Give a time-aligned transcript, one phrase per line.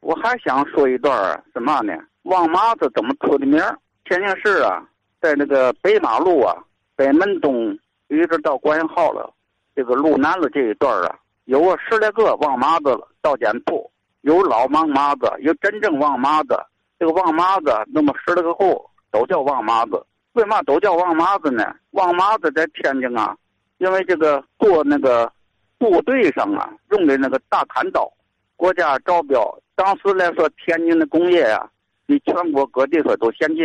[0.00, 1.12] 我还想说一段
[1.52, 1.92] 什么呢？
[2.22, 3.60] 王麻子怎么出的名？
[4.04, 4.82] 天津市啊，
[5.20, 6.56] 在那个北马路啊，
[6.96, 7.76] 北门东
[8.08, 9.32] 一直到国营号了，
[9.74, 13.90] 这个路南的这一段啊，有个十来个王麻子到店铺，
[14.22, 16.56] 有老王麻子，有真正王麻子。
[16.98, 21.74] 这个王麻子那么十来个户都叫王麻子，为嘛都叫王麻子呢？
[21.90, 23.36] 王麻子在天津啊，
[23.78, 25.30] 因为这个做那个
[25.76, 28.10] 部队上啊用的那个大砍刀，
[28.56, 31.70] 国家招标，当时来说天津的工业呀
[32.04, 33.64] 比全国各地说都先进，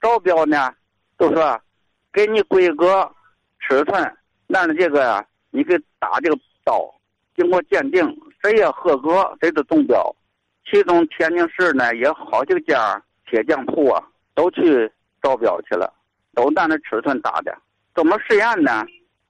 [0.00, 0.74] 招标呢
[1.16, 1.56] 都说
[2.12, 3.08] 给你规格、
[3.60, 4.02] 尺寸，
[4.48, 6.92] 按照这个呀，你给打这个刀，
[7.36, 8.04] 经过鉴定，
[8.42, 10.12] 谁也合格，谁就中标。
[10.68, 14.90] 其中天津市呢也好几个家铁匠铺啊，都去
[15.22, 15.94] 招标去了，
[16.34, 17.56] 都按那尺寸打的。
[17.94, 18.84] 怎么实验呢？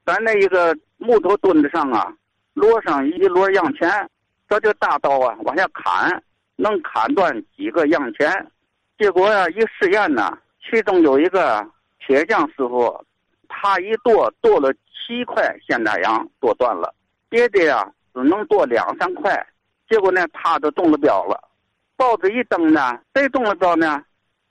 [0.06, 2.10] 在那一个木头墩子上啊，
[2.54, 4.08] 摞上一摞洋钱，
[4.48, 6.22] 这就大刀啊往下砍，
[6.56, 8.50] 能砍断几个洋钱。
[8.98, 11.66] 结果呀，一试验呢，其中有一个
[11.98, 13.04] 铁匠师傅，
[13.48, 16.94] 他一剁剁了七块现代洋，剁断了，
[17.28, 19.46] 别的呀只能剁两三块。
[19.88, 21.48] 结果呢，他就中了标了。
[21.96, 24.02] 报纸一登呢，谁中了标呢？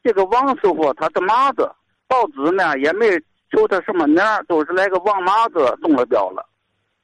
[0.03, 1.69] 这个王师傅他的麻子。
[2.05, 3.07] 报纸呢也没
[3.49, 6.47] 求他什么名都是来个王麻子中了标了。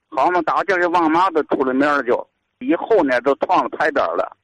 [0.09, 2.27] 好嘛，打这个王麻子出了名了，就
[2.59, 4.35] 以后呢都创了牌匾了。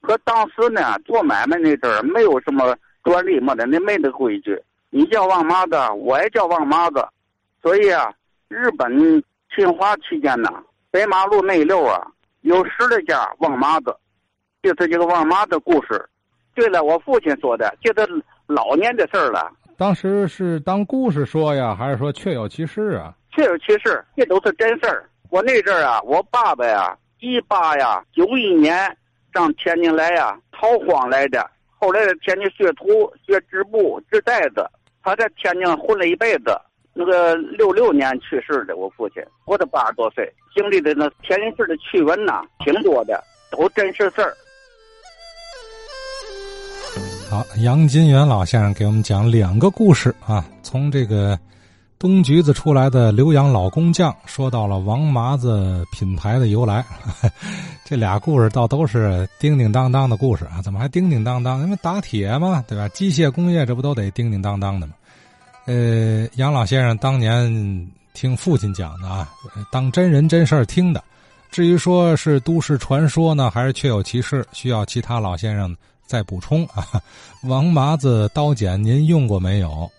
[0.00, 4.60] 可当时呢，做买卖那阵儿没有什么专利么的，那没那规矩。
[4.90, 7.04] 你叫王麻子，我也叫王麻子。
[7.62, 8.12] 所以啊，
[8.48, 9.22] 日本
[9.54, 10.50] 侵华期间呢，
[10.90, 12.06] 北马路那一溜啊。
[12.42, 13.96] 有十来家王麻子，
[14.62, 16.06] 就是这个王麻子故事。
[16.54, 19.50] 对了，我父亲说的，就是老年的事儿了。
[19.78, 23.14] 当时是当故事说呀，还是说确有其事啊？
[23.32, 25.08] 确有其事，这都是真事儿。
[25.30, 28.96] 我那阵儿啊，我爸爸呀，一八呀九一年
[29.32, 31.50] 上天津来呀，逃荒来的。
[31.78, 34.64] 后来在天津学徒、学织布、织袋子。
[35.02, 36.58] 他在天津混了一辈子。
[36.94, 43.20] 那个六六年去世的我父亲，活到八十多岁，经历的那天津市的趣闻呐，挺多的，
[43.50, 44.32] 都真实事儿。
[47.28, 51.36] 好，杨金元老先生给我们讲两个故事啊，从这个
[51.98, 56.84] 东橘子出来的浏阳老工匠，说到了王麻子品牌的由来，
[57.84, 60.60] 这俩故事倒都是叮叮当当的故事啊。
[60.60, 61.62] 怎么还叮叮当当？
[61.62, 62.88] 因为打铁嘛，对吧？
[62.88, 64.94] 机械工业这不都得叮叮当当的吗？
[65.66, 69.32] 呃，杨老先生当年听父亲讲的啊，
[69.72, 71.02] 当真人真事儿听的。
[71.50, 75.74] 至于说是都市传说呢，还是确有其事，需要其他老先生
[76.04, 76.84] 再补充啊。
[77.44, 79.90] 王麻子刀剪您用过没有？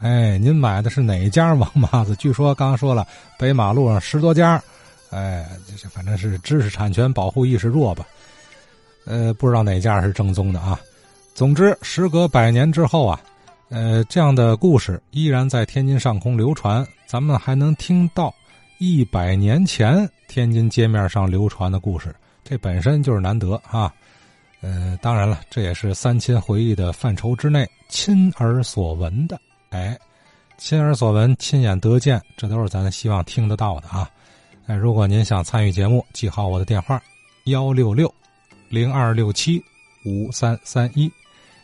[0.00, 2.14] 哎，您买的是哪家王麻子？
[2.16, 3.06] 据说刚刚说了，
[3.38, 4.62] 北马路上十多家。
[5.10, 5.44] 哎，
[5.90, 8.06] 反正是知识产权保护意识弱吧？
[9.06, 10.78] 呃，不知道哪家是正宗的啊。
[11.34, 13.20] 总之，时隔百年之后啊。
[13.70, 18.34] 呃，这样的故事依然在天津上空流传，咱们还能听到
[18.78, 23.92] 一百年前天津街面上流传的故事，这本身就是难得啊。
[24.62, 29.38] 呃，当然了，这也是三亲回忆的范畴之内，亲耳所闻的。
[29.70, 29.98] 哎，
[30.56, 34.08] 亲耳所闻、亲眼得见，这都是咱希望听得到的啊。
[34.66, 37.02] 哎，如果您想参与节目，记好我的电话：
[37.44, 38.12] 幺六六
[38.68, 39.62] 零二六七
[40.04, 41.10] 五三三一。